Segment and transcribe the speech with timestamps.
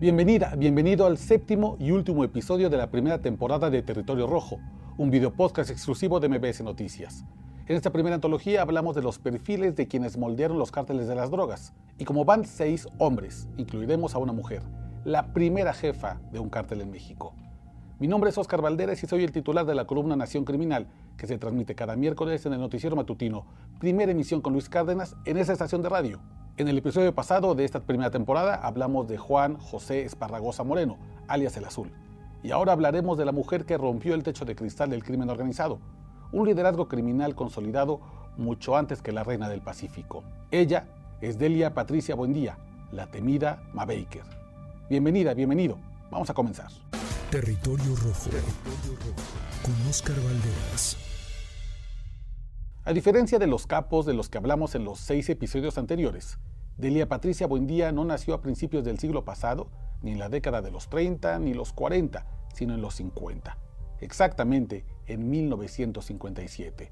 [0.00, 4.60] Bienvenida, bienvenido al séptimo y último episodio de la primera temporada de Territorio Rojo,
[4.96, 7.24] un video podcast exclusivo de MBS Noticias.
[7.66, 11.32] En esta primera antología hablamos de los perfiles de quienes moldearon los cárteles de las
[11.32, 14.62] drogas, y como van seis hombres, incluiremos a una mujer,
[15.04, 17.34] la primera jefa de un cártel en México.
[17.98, 20.86] Mi nombre es Oscar Valderes y soy el titular de la columna Nación Criminal,
[21.16, 23.46] que se transmite cada miércoles en el Noticiero Matutino,
[23.80, 26.20] primera emisión con Luis Cárdenas en esa estación de radio.
[26.58, 31.56] En el episodio pasado de esta primera temporada hablamos de Juan José Esparragosa Moreno, alias
[31.56, 31.92] El Azul.
[32.42, 35.78] Y ahora hablaremos de la mujer que rompió el techo de cristal del crimen organizado,
[36.32, 38.00] un liderazgo criminal consolidado
[38.36, 40.24] mucho antes que la reina del Pacífico.
[40.50, 40.88] Ella
[41.20, 42.58] es Delia Patricia Buendía,
[42.90, 44.24] la temida Ma Baker.
[44.90, 45.78] Bienvenida, bienvenido.
[46.10, 46.72] Vamos a comenzar.
[47.30, 48.30] Territorio Rojo.
[48.30, 49.62] Territorio Rojo.
[49.62, 51.07] Con Oscar Valderas.
[52.88, 56.38] A diferencia de los capos de los que hablamos en los seis episodios anteriores,
[56.78, 59.68] Delia Patricia Buendía no nació a principios del siglo pasado,
[60.00, 63.58] ni en la década de los 30 ni los 40, sino en los 50,
[64.00, 66.90] exactamente en 1957.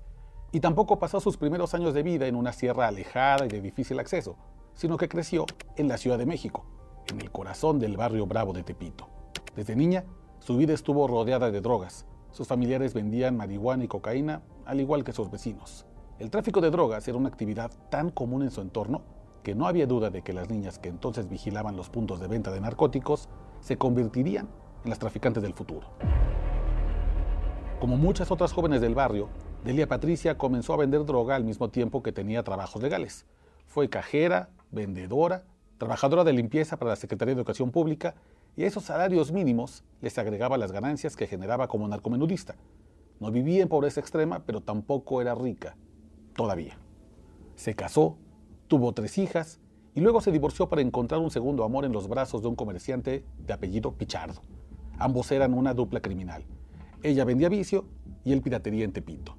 [0.53, 3.99] Y tampoco pasó sus primeros años de vida en una sierra alejada y de difícil
[3.99, 4.37] acceso,
[4.75, 5.47] sino que creció
[5.79, 6.67] en la Ciudad de México,
[7.11, 9.09] en el corazón del barrio Bravo de Tepito.
[9.57, 10.05] Desde niña,
[10.41, 15.13] su vida estuvo rodeada de drogas, sus familiares vendían marihuana y cocaína, al igual que
[15.13, 15.87] sus vecinos.
[16.19, 19.03] El tráfico de drogas era una actividad tan común en su entorno
[19.43, 22.51] que no había duda de que las niñas que entonces vigilaban los puntos de venta
[22.51, 23.29] de narcóticos
[23.61, 24.49] se convertirían
[24.83, 25.89] en las traficantes del futuro.
[27.81, 29.29] Como muchas otras jóvenes del barrio,
[29.65, 33.27] Delia Patricia comenzó a vender droga al mismo tiempo que tenía trabajos legales.
[33.67, 35.45] Fue cajera, vendedora,
[35.79, 38.15] trabajadora de limpieza para la Secretaría de Educación Pública
[38.57, 42.57] y a esos salarios mínimos les agregaba las ganancias que generaba como narcomenudista.
[43.21, 45.77] No vivía en pobreza extrema, pero tampoco era rica,
[46.35, 46.79] todavía.
[47.55, 48.19] Se casó,
[48.69, 49.61] tuvo tres hijas
[49.95, 53.25] y luego se divorció para encontrar un segundo amor en los brazos de un comerciante
[53.39, 54.43] de apellido Pichardo.
[54.99, 56.45] Ambos eran una dupla criminal.
[57.03, 57.87] Ella vendía vicio
[58.25, 59.37] y él piratería en Tepito.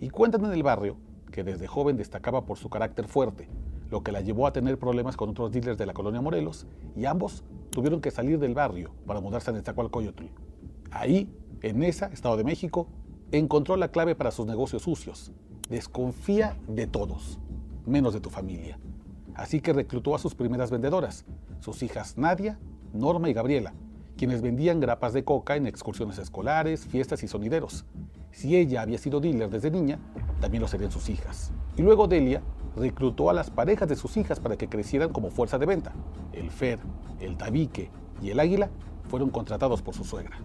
[0.00, 0.96] Y cuentan en el barrio
[1.30, 3.48] que desde joven destacaba por su carácter fuerte,
[3.90, 7.04] lo que la llevó a tener problemas con otros dealers de la colonia Morelos y
[7.04, 10.24] ambos tuvieron que salir del barrio para mudarse a Nezahualcóyotl.
[10.90, 11.30] Ahí,
[11.62, 12.88] en esa, Estado de México,
[13.32, 15.32] encontró la clave para sus negocios sucios.
[15.68, 17.38] Desconfía de todos,
[17.86, 18.78] menos de tu familia.
[19.34, 21.24] Así que reclutó a sus primeras vendedoras,
[21.60, 22.58] sus hijas Nadia,
[22.92, 23.74] Norma y Gabriela,
[24.16, 27.84] quienes vendían grapas de coca en excursiones escolares, fiestas y sonideros.
[28.32, 29.98] Si ella había sido dealer desde niña,
[30.40, 31.52] también lo serían sus hijas.
[31.76, 32.42] Y luego Delia
[32.76, 35.92] reclutó a las parejas de sus hijas para que crecieran como fuerza de venta.
[36.32, 36.78] El Fer,
[37.20, 37.90] el Tabique
[38.22, 38.70] y el Águila
[39.08, 40.38] fueron contratados por su suegra.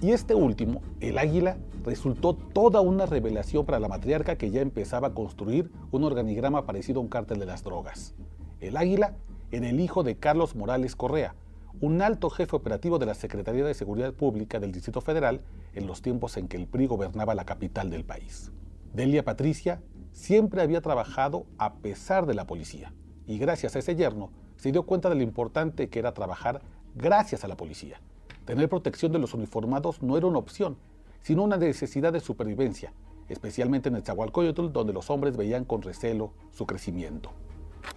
[0.00, 5.08] Y este último, el Águila, resultó toda una revelación para la matriarca que ya empezaba
[5.08, 8.14] a construir un organigrama parecido a un cártel de las drogas.
[8.60, 9.16] El Águila
[9.50, 11.34] era el hijo de Carlos Morales Correa,
[11.80, 15.40] un alto jefe operativo de la Secretaría de Seguridad Pública del Distrito Federal
[15.74, 18.52] en los tiempos en que el PRI gobernaba la capital del país.
[18.94, 19.80] Delia Patricia
[20.12, 22.92] siempre había trabajado a pesar de la policía
[23.26, 26.62] y gracias a ese yerno se dio cuenta de lo importante que era trabajar
[26.94, 28.00] gracias a la policía.
[28.48, 30.78] Tener protección de los uniformados no era una opción,
[31.20, 32.94] sino una necesidad de supervivencia,
[33.28, 37.30] especialmente en el Zahualcoyotl, donde los hombres veían con recelo su crecimiento.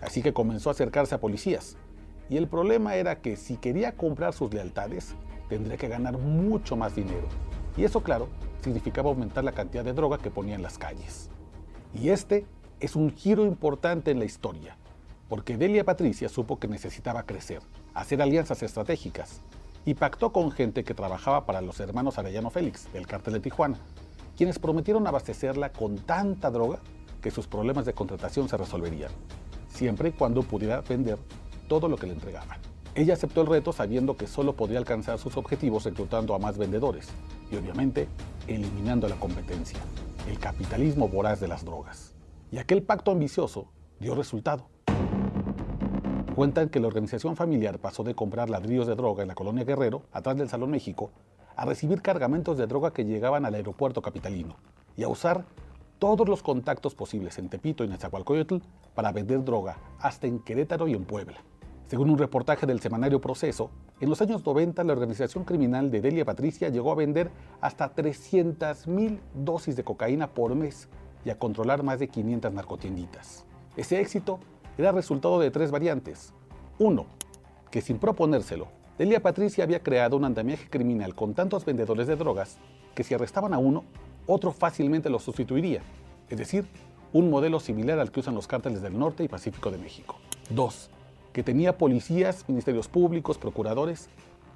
[0.01, 1.77] Así que comenzó a acercarse a policías,
[2.29, 5.15] y el problema era que si quería comprar sus lealtades,
[5.47, 7.29] tendría que ganar mucho más dinero.
[7.77, 8.27] Y eso, claro,
[8.61, 11.29] significaba aumentar la cantidad de droga que ponía en las calles.
[11.93, 12.45] Y este
[12.81, 14.75] es un giro importante en la historia,
[15.29, 17.61] porque Delia Patricia supo que necesitaba crecer,
[17.93, 19.39] hacer alianzas estratégicas,
[19.85, 23.79] y pactó con gente que trabajaba para los hermanos Arellano Félix, del cártel de Tijuana,
[24.37, 26.79] quienes prometieron abastecerla con tanta droga
[27.21, 29.11] que sus problemas de contratación se resolverían,
[29.69, 31.19] siempre y cuando pudiera vender
[31.67, 32.59] todo lo que le entregaban.
[32.93, 37.07] Ella aceptó el reto sabiendo que solo podría alcanzar sus objetivos reclutando a más vendedores
[37.49, 38.07] y obviamente
[38.47, 39.79] eliminando la competencia,
[40.27, 42.13] el capitalismo voraz de las drogas.
[42.51, 44.70] Y aquel pacto ambicioso dio resultado.
[46.41, 50.01] Cuentan que la organización familiar pasó de comprar ladrillos de droga en la colonia Guerrero,
[50.11, 51.11] atrás del Salón México,
[51.55, 54.55] a recibir cargamentos de droga que llegaban al aeropuerto capitalino
[54.97, 55.45] y a usar
[55.99, 58.55] todos los contactos posibles en Tepito y Nezahualcóyotl
[58.95, 61.37] para vender droga, hasta en Querétaro y en Puebla.
[61.85, 66.25] Según un reportaje del semanario Proceso, en los años 90 la organización criminal de Delia
[66.25, 67.29] Patricia llegó a vender
[67.61, 70.89] hasta 300.000 dosis de cocaína por mes
[71.23, 73.45] y a controlar más de 500 narcotienditas.
[73.77, 74.39] Ese éxito
[74.77, 76.33] era resultado de tres variantes.
[76.79, 77.05] Uno,
[77.69, 82.57] que sin proponérselo, Delia Patricia había creado un andamiaje criminal con tantos vendedores de drogas
[82.93, 83.83] que si arrestaban a uno,
[84.27, 85.81] otro fácilmente lo sustituiría,
[86.29, 86.65] es decir,
[87.13, 90.17] un modelo similar al que usan los cárteles del norte y Pacífico de México.
[90.49, 90.89] Dos,
[91.33, 94.09] que tenía policías, ministerios públicos, procuradores,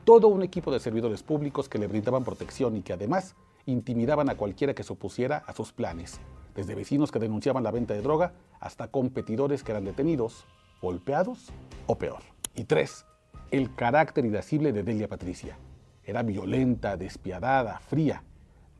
[0.03, 3.35] todo un equipo de servidores públicos que le brindaban protección y que además
[3.65, 6.19] intimidaban a cualquiera que se opusiera a sus planes,
[6.53, 8.33] desde vecinos que denunciaban la venta de droga
[8.65, 10.43] hasta competidores que eran detenidos,
[10.81, 11.51] golpeados
[11.85, 12.23] o peor.
[12.55, 13.05] Y tres,
[13.51, 15.55] el carácter irascible de Delia Patricia.
[16.03, 18.23] Era violenta, despiadada, fría.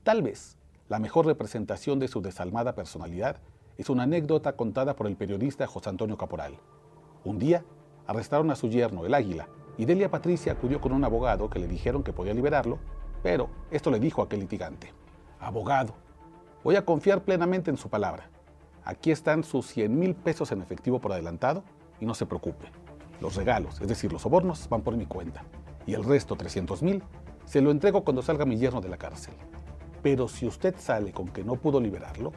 [0.02, 0.58] Tal vez
[0.90, 3.38] la mejor representación de su desalmada personalidad
[3.78, 6.58] es una anécdota contada por el periodista José Antonio Caporal.
[7.24, 7.64] Un día
[8.08, 11.68] arrestaron a su yerno, el águila, y Delia Patricia acudió con un abogado que le
[11.68, 12.80] dijeron que podía liberarlo,
[13.22, 14.92] pero esto le dijo aquel litigante,
[15.40, 15.94] abogado,
[16.64, 18.32] voy a confiar plenamente en su palabra.
[18.86, 21.64] Aquí están sus 100 mil pesos en efectivo por adelantado
[22.00, 22.68] y no se preocupe.
[23.20, 25.44] Los regalos, es decir, los sobornos, van por mi cuenta.
[25.88, 27.02] Y el resto, 300 mil,
[27.46, 29.34] se lo entrego cuando salga mi yerno de la cárcel.
[30.04, 32.32] Pero si usted sale con que no pudo liberarlo,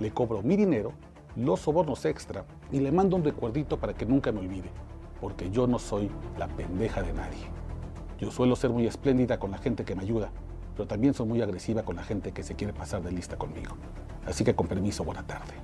[0.00, 0.92] le cobro mi dinero,
[1.36, 4.70] los sobornos extra y le mando un recuerdito para que nunca me olvide,
[5.20, 7.46] porque yo no soy la pendeja de nadie.
[8.18, 10.32] Yo suelo ser muy espléndida con la gente que me ayuda,
[10.74, 13.76] pero también soy muy agresiva con la gente que se quiere pasar de lista conmigo.
[14.26, 15.54] Así que con permiso, buena tarde.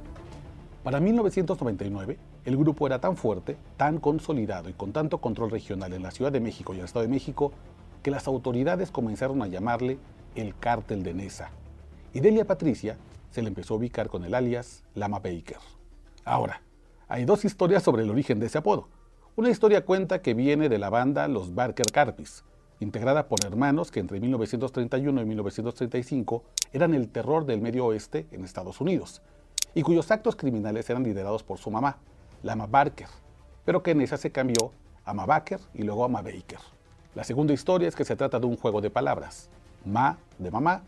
[0.82, 6.02] Para 1999, el grupo era tan fuerte, tan consolidado y con tanto control regional en
[6.02, 7.52] la Ciudad de México y el Estado de México
[8.02, 9.98] que las autoridades comenzaron a llamarle
[10.36, 11.50] el cártel de Nesa.
[12.14, 12.96] Y Delia Patricia
[13.30, 15.58] se le empezó a ubicar con el alias Lama Baker.
[16.24, 16.62] Ahora,
[17.08, 18.88] hay dos historias sobre el origen de ese apodo.
[19.36, 22.42] Una historia cuenta que viene de la banda Los Barker Carpis,
[22.80, 26.42] integrada por hermanos que entre 1931 y 1935
[26.72, 29.20] eran el terror del Medio Oeste en Estados Unidos,
[29.74, 31.98] y cuyos actos criminales eran liderados por su mamá,
[32.42, 33.08] Lama Barker,
[33.64, 34.72] pero que en esa se cambió
[35.04, 36.58] a Ma Baker y luego a Ma Baker.
[37.14, 39.50] La segunda historia es que se trata de un juego de palabras,
[39.84, 40.82] Ma de mamá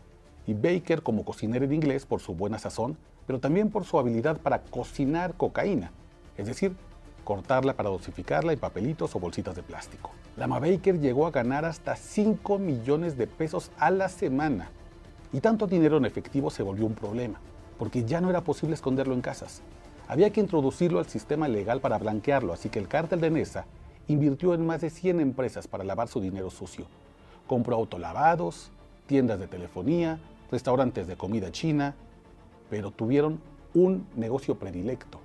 [0.45, 4.37] y Baker como cocinero en inglés por su buena sazón, pero también por su habilidad
[4.37, 5.91] para cocinar cocaína,
[6.37, 6.75] es decir,
[7.23, 10.11] cortarla para dosificarla en papelitos o bolsitas de plástico.
[10.35, 14.69] Lama Baker llegó a ganar hasta 5 millones de pesos a la semana
[15.31, 17.39] y tanto dinero en efectivo se volvió un problema,
[17.83, 19.61] porque ya no era posible esconderlo en casas.
[20.07, 23.65] Había que introducirlo al sistema legal para blanquearlo, así que el cártel de Nesa
[24.07, 26.85] invirtió en más de 100 empresas para lavar su dinero sucio.
[27.45, 28.71] Compró autolavados,
[29.05, 30.17] tiendas de telefonía,
[30.49, 31.93] restaurantes de comida china,
[32.69, 33.41] pero tuvieron
[33.73, 35.19] un negocio predilecto,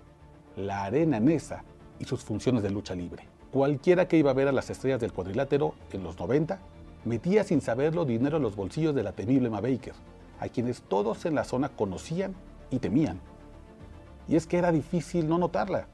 [0.56, 1.62] la Arena Nesa
[2.00, 3.28] y sus funciones de lucha libre.
[3.52, 6.58] Cualquiera que iba a ver a las estrellas del cuadrilátero en los 90
[7.04, 9.94] metía sin saberlo dinero en los bolsillos de la temible Ma Baker,
[10.40, 12.34] a quienes todos en la zona conocían
[12.70, 13.20] y temían.
[14.28, 15.86] Y es que era difícil no notarla.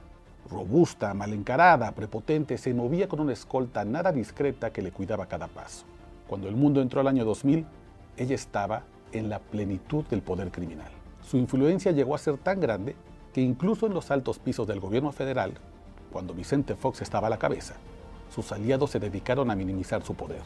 [0.51, 5.49] Robusta, mal encarada, prepotente, se movía con una escolta nada discreta que le cuidaba cada
[5.49, 5.85] paso.
[6.27, 7.65] Cuando el mundo entró al año 2000,
[8.17, 8.83] ella estaba
[9.13, 10.91] en la plenitud del poder criminal.
[11.23, 12.97] Su influencia llegó a ser tan grande
[13.33, 15.55] que incluso en los altos pisos del gobierno federal,
[16.13, 17.75] cuando Vicente Fox estaba a la cabeza,
[18.31, 20.43] sus aliados se dedicaron a minimizar su poder.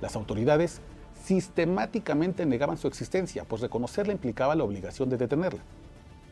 [0.00, 0.80] Las autoridades
[1.24, 5.62] sistemáticamente negaban su existencia, pues reconocerla implicaba la obligación de detenerla.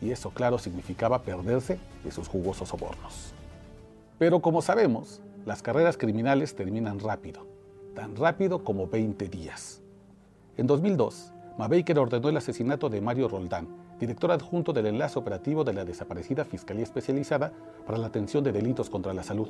[0.02, 3.32] Y eso, claro, significaba perderse de sus jugosos sobornos.
[4.18, 7.46] Pero como sabemos, las carreras criminales terminan rápido,
[7.94, 9.80] tan rápido como 20 días.
[10.58, 13.68] En 2002, Mabaker ordenó el asesinato de Mario Roldán,
[13.98, 17.52] director adjunto del enlace operativo de la desaparecida Fiscalía Especializada
[17.86, 19.48] para la Atención de Delitos contra la Salud,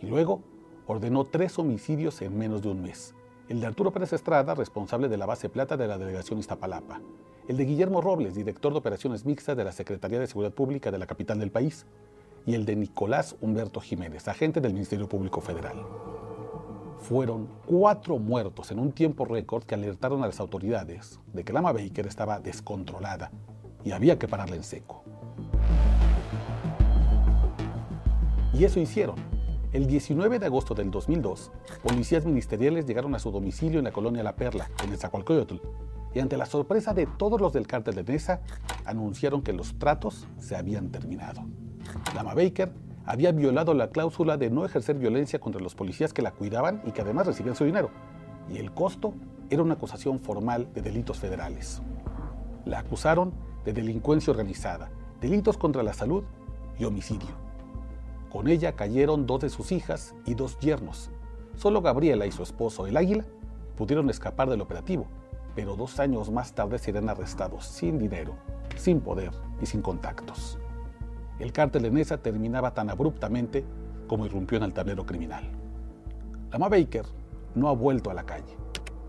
[0.00, 0.42] y luego
[0.86, 3.14] ordenó tres homicidios en menos de un mes.
[3.48, 7.00] El de Arturo Pérez Estrada, responsable de la base plata de la delegación Iztapalapa.
[7.48, 10.98] El de Guillermo Robles, director de operaciones mixtas de la Secretaría de Seguridad Pública de
[10.98, 11.86] la capital del país.
[12.44, 15.82] Y el de Nicolás Humberto Jiménez, agente del Ministerio Público Federal
[16.98, 21.72] fueron cuatro muertos en un tiempo récord que alertaron a las autoridades de que Lama
[21.72, 23.30] Baker estaba descontrolada
[23.84, 25.04] y había que pararla en seco.
[28.52, 29.37] Y eso hicieron.
[29.70, 34.22] El 19 de agosto del 2002, policías ministeriales llegaron a su domicilio en la colonia
[34.22, 35.56] La Perla, en el Zacualcoyotl,
[36.14, 38.40] y ante la sorpresa de todos los del cártel de Nesa,
[38.86, 41.44] anunciaron que los tratos se habían terminado.
[42.14, 42.72] Lama Baker
[43.04, 46.92] había violado la cláusula de no ejercer violencia contra los policías que la cuidaban y
[46.92, 47.90] que además recibían su dinero.
[48.50, 49.12] Y el costo
[49.50, 51.82] era una acusación formal de delitos federales.
[52.64, 53.34] La acusaron
[53.66, 56.24] de delincuencia organizada, delitos contra la salud
[56.78, 57.47] y homicidio.
[58.30, 61.10] Con ella cayeron dos de sus hijas y dos yernos.
[61.56, 63.24] Solo Gabriela y su esposo, el águila,
[63.76, 65.06] pudieron escapar del operativo,
[65.54, 68.34] pero dos años más tarde serían arrestados sin dinero,
[68.76, 70.58] sin poder y sin contactos
[71.38, 73.64] el cártel de Nesa terminaba tan abruptamente
[74.06, 75.44] como irrumpió en el tablero criminal.
[76.50, 77.04] Lama Baker
[77.54, 78.56] no ha vuelto a la calle.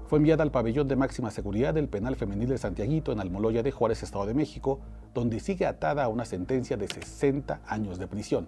[0.08, 3.72] Fue enviada al pabellón de máxima seguridad del penal femenil de Santiaguito en Almoloya de
[3.72, 4.80] Juárez, Estado de México,
[5.14, 8.48] donde sigue atada a una sentencia de 60 años de prisión.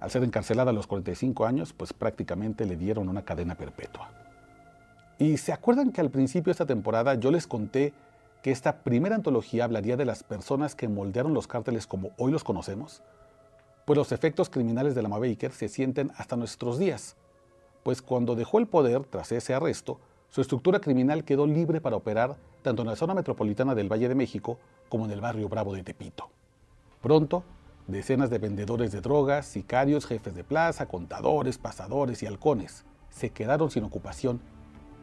[0.00, 4.10] Al ser encarcelada a los 45 años, pues prácticamente le dieron una cadena perpetua.
[5.18, 7.92] Y se acuerdan que al principio de esta temporada yo les conté
[8.42, 12.42] que esta primera antología hablaría de las personas que moldearon los cárteles como hoy los
[12.42, 13.02] conocemos?
[13.84, 17.16] Pues los efectos criminales de la Baker se sienten hasta nuestros días,
[17.82, 19.98] pues cuando dejó el poder tras ese arresto,
[20.30, 24.14] su estructura criminal quedó libre para operar tanto en la zona metropolitana del Valle de
[24.14, 26.30] México como en el barrio Bravo de Tepito.
[27.02, 27.42] Pronto,
[27.90, 33.70] decenas de vendedores de drogas, sicarios, jefes de plaza, contadores, pasadores y halcones se quedaron
[33.70, 34.40] sin ocupación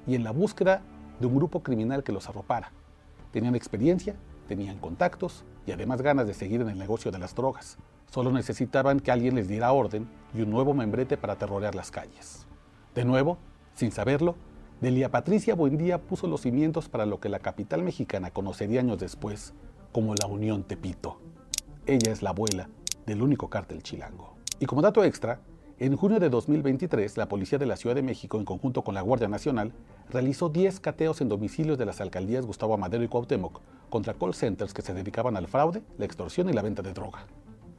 [0.07, 0.81] y en la búsqueda
[1.19, 2.71] de un grupo criminal que los arropara.
[3.31, 4.15] Tenían experiencia,
[4.47, 7.77] tenían contactos y además ganas de seguir en el negocio de las drogas.
[8.09, 12.47] Solo necesitaban que alguien les diera orden y un nuevo membrete para terrorear las calles.
[12.95, 13.37] De nuevo,
[13.73, 14.35] sin saberlo,
[14.79, 19.53] Delia Patricia Buendía puso los cimientos para lo que la capital mexicana conocería años después
[19.91, 21.19] como la Unión Tepito.
[21.89, 22.67] Ella es la abuela
[23.05, 24.35] del único cártel chilango.
[24.59, 25.39] Y como dato extra,
[25.79, 28.99] en junio de 2023, la Policía de la Ciudad de México, en conjunto con la
[28.99, 29.71] Guardia Nacional,
[30.09, 34.73] realizó 10 cateos en domicilios de las alcaldías Gustavo Amadero y Cuauhtémoc contra call centers
[34.73, 37.25] que se dedicaban al fraude, la extorsión y la venta de droga.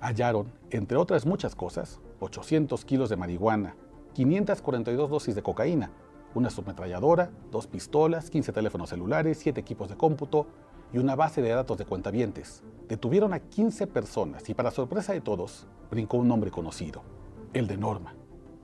[0.00, 3.76] Hallaron, entre otras muchas cosas, 800 kilos de marihuana,
[4.14, 5.90] 542 dosis de cocaína,
[6.34, 10.46] una submetralladora, dos pistolas, 15 teléfonos celulares, 7 equipos de cómputo
[10.92, 12.62] y una base de datos de cuentavientes.
[12.88, 17.02] Detuvieron a 15 personas y para sorpresa de todos, brincó un nombre conocido,
[17.52, 18.14] el de Norma,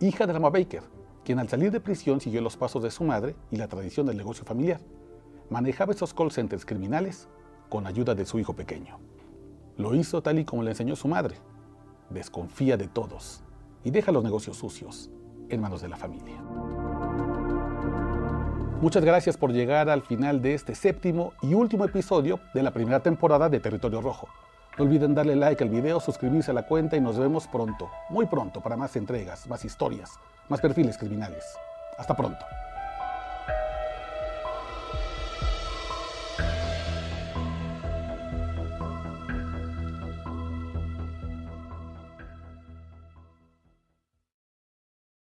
[0.01, 0.83] hija de Rama Baker,
[1.25, 4.17] quien al salir de prisión siguió los pasos de su madre y la tradición del
[4.17, 4.81] negocio familiar.
[5.51, 7.29] Manejaba esos call centers criminales
[7.69, 8.99] con ayuda de su hijo pequeño.
[9.77, 11.37] Lo hizo tal y como le enseñó su madre.
[12.11, 13.43] Desconfía de todos
[13.83, 15.11] y deja los negocios sucios
[15.49, 16.43] en manos de la familia.
[18.81, 23.01] Muchas gracias por llegar al final de este séptimo y último episodio de la primera
[23.01, 24.29] temporada de Territorio Rojo.
[24.77, 28.27] No olviden darle like al video, suscribirse a la cuenta y nos vemos pronto, muy
[28.27, 30.11] pronto, para más entregas, más historias,
[30.49, 31.45] más perfiles criminales.
[31.97, 32.45] Hasta pronto.